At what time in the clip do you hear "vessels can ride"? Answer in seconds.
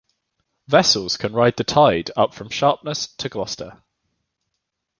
0.67-1.57